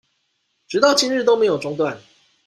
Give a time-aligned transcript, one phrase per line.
[0.67, 2.01] 直到今日都沒有中斷